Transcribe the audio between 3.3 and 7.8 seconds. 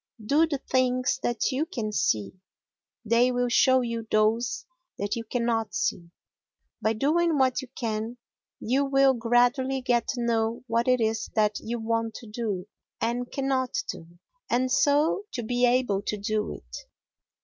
will show you those that you cannot see. By doing what you